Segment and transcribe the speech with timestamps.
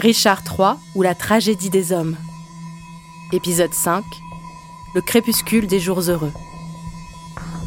[0.00, 2.16] Richard III ou la tragédie des hommes.
[3.32, 4.02] Épisode 5
[4.94, 6.32] Le crépuscule des jours heureux.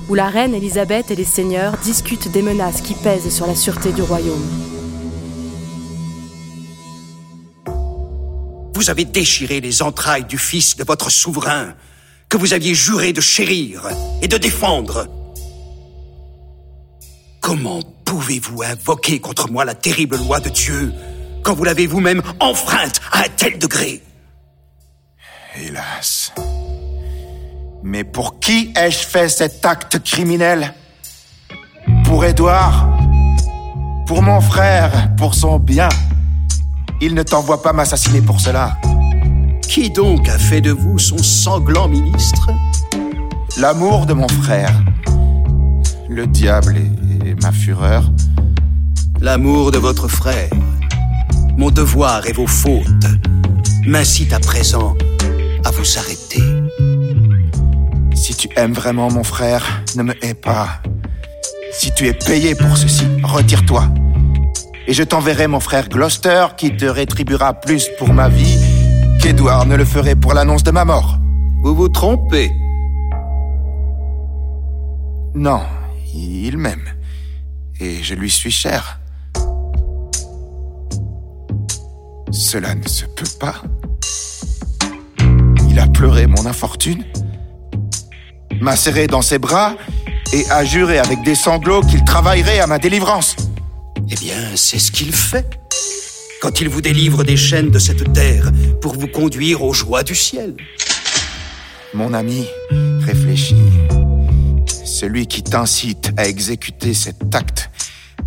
[0.10, 3.92] Où la reine Élisabeth et les seigneurs discutent des menaces qui pèsent sur la sûreté
[3.92, 4.44] du royaume.
[8.74, 11.76] Vous avez déchiré les entrailles du fils de votre souverain,
[12.30, 13.88] que vous aviez juré de chérir
[14.24, 15.08] et de défendre.
[17.42, 20.92] Comment pouvez-vous invoquer contre moi la terrible loi de Dieu
[21.44, 24.02] quand vous l'avez vous-même enfreinte à un tel degré
[25.56, 26.34] Hélas.
[27.84, 30.74] Mais pour qui ai-je fait cet acte criminel?
[32.06, 32.90] Pour Édouard?
[34.08, 35.14] Pour mon frère?
[35.16, 35.90] Pour son bien?
[37.02, 38.78] Il ne t'envoie pas m'assassiner pour cela.
[39.62, 42.50] Qui donc a fait de vous son sanglant ministre?
[43.58, 44.72] L'amour de mon frère.
[46.10, 46.78] Le diable
[47.26, 48.10] et ma fureur.
[49.20, 50.50] L'amour de votre frère.
[51.56, 53.06] Mon devoir et vos fautes
[53.86, 54.96] m'incitent à présent
[55.64, 56.42] à vous arrêter.
[58.16, 60.82] Si tu aimes vraiment mon frère, ne me hais pas.
[61.72, 63.88] Si tu es payé pour ceci, retire-toi.
[64.88, 68.58] Et je t'enverrai mon frère Gloucester qui te rétribuera plus pour ma vie
[69.22, 71.18] qu'Edward ne le ferait pour l'annonce de ma mort.
[71.64, 72.52] Vous vous trompez.
[75.36, 75.62] Non,
[76.14, 76.90] il m'aime.
[77.80, 79.00] Et je lui suis cher.
[82.34, 83.62] Cela ne se peut pas.
[85.70, 87.06] Il a pleuré mon infortune,
[88.60, 89.76] m'a serré dans ses bras
[90.34, 93.36] et a juré avec des sanglots qu'il travaillerait à ma délivrance.
[94.10, 95.60] Eh bien, c'est ce qu'il fait.
[96.42, 100.16] Quand il vous délivre des chaînes de cette terre pour vous conduire aux joies du
[100.16, 100.56] ciel.
[101.94, 102.48] Mon ami,
[103.02, 103.56] réfléchis.
[104.84, 107.70] Celui qui t'incite à exécuter cet acte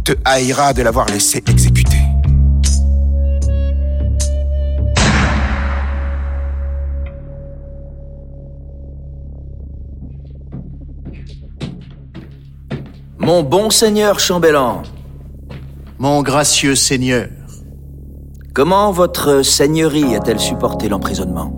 [0.05, 1.96] te haïra de l'avoir laissé exécuter.
[13.27, 14.83] Mon bon seigneur chambellan,
[15.99, 17.27] Mon gracieux seigneur,
[18.55, 21.53] comment votre seigneurie a-t-elle supporté l'emprisonnement?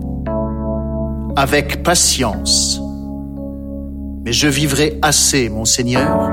[1.35, 2.81] Avec patience.
[4.25, 6.31] Mais je vivrai assez, mon seigneur,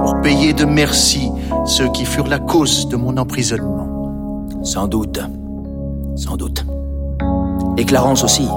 [0.00, 1.30] pour payer de merci
[1.64, 4.48] ceux qui furent la cause de mon emprisonnement.
[4.64, 5.20] Sans doute.
[6.16, 6.66] Sans doute.
[7.76, 8.48] Et Clarence aussi.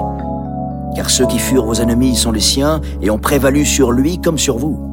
[0.96, 4.38] Car ceux qui furent vos ennemis sont les siens et ont prévalu sur lui comme
[4.38, 4.89] sur vous.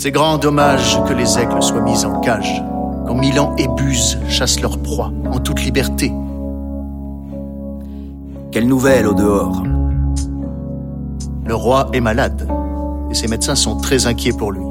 [0.00, 2.62] C'est grand dommage que les aigles soient mis en cage,
[3.04, 6.12] quand Milan et Buse chassent leur proie en toute liberté.
[8.52, 9.64] Quelle nouvelle au dehors
[11.44, 12.48] Le roi est malade,
[13.10, 14.62] et ses médecins sont très inquiets pour lui.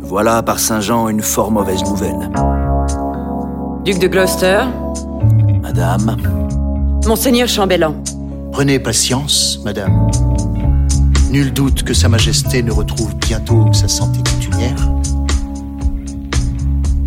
[0.00, 2.28] Voilà par Saint-Jean une fort mauvaise nouvelle.
[3.84, 4.64] Duc de Gloucester,
[5.62, 6.16] Madame,
[7.06, 7.94] Monseigneur chambellan.
[8.50, 10.10] Prenez patience, madame.
[11.32, 14.76] Nul doute que Sa Majesté ne retrouve bientôt sa santé coutumière.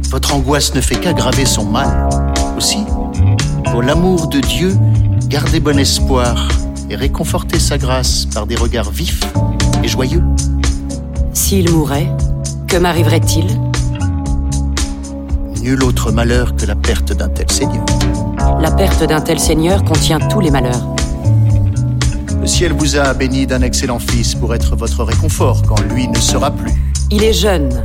[0.09, 2.09] Votre angoisse ne fait qu'aggraver son mal.
[2.57, 2.79] Aussi,
[3.65, 4.75] pour l'amour de Dieu,
[5.27, 6.47] gardez bon espoir
[6.89, 9.21] et réconfortez sa grâce par des regards vifs
[9.83, 10.23] et joyeux.
[11.33, 12.09] S'il mourait,
[12.67, 13.45] que m'arriverait-il?
[15.61, 17.85] Nul autre malheur que la perte d'un tel seigneur.
[18.59, 20.94] La perte d'un tel seigneur contient tous les malheurs.
[22.45, 26.19] Le ciel vous a béni d'un excellent fils pour être votre réconfort quand lui ne
[26.19, 26.71] sera plus.
[27.09, 27.83] Il est jeune,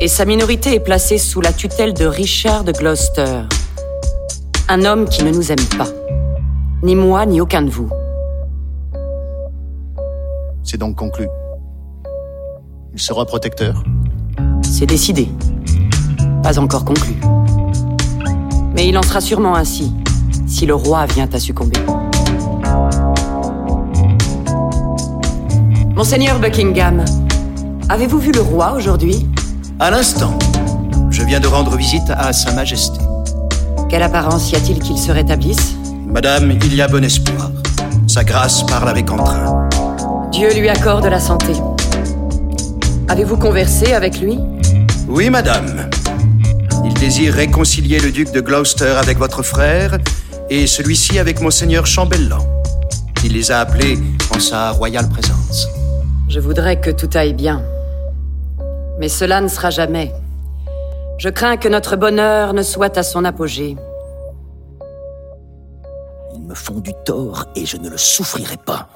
[0.00, 3.42] et sa minorité est placée sous la tutelle de Richard de Gloucester.
[4.70, 5.88] Un homme qui ne nous aime pas.
[6.82, 7.90] Ni moi, ni aucun de vous.
[10.62, 11.28] C'est donc conclu.
[12.94, 13.84] Il sera protecteur.
[14.62, 15.28] C'est décidé.
[16.42, 17.12] Pas encore conclu.
[18.74, 19.92] Mais il en sera sûrement ainsi,
[20.46, 21.78] si le roi vient à succomber.
[26.00, 27.04] Monseigneur Buckingham,
[27.90, 29.28] avez-vous vu le roi aujourd'hui?
[29.78, 30.38] À l'instant,
[31.10, 32.98] je viens de rendre visite à Sa Majesté.
[33.90, 35.74] Quelle apparence y a-t-il qu'il se rétablisse?
[36.06, 37.50] Madame, il y a bon espoir.
[38.06, 39.68] Sa grâce parle avec entrain.
[40.32, 41.52] Dieu lui accorde la santé.
[43.08, 44.38] Avez-vous conversé avec lui?
[45.06, 45.90] Oui, madame.
[46.82, 49.98] Il désire réconcilier le duc de Gloucester avec votre frère
[50.48, 52.38] et celui-ci avec monseigneur chambellan.
[53.22, 53.98] Il les a appelés
[54.34, 55.39] en sa royale présence.
[56.30, 57.60] Je voudrais que tout aille bien.
[59.00, 60.12] Mais cela ne sera jamais.
[61.18, 63.76] Je crains que notre bonheur ne soit à son apogée.
[66.32, 68.88] ils me font du tort et je ne le souffrirai pas.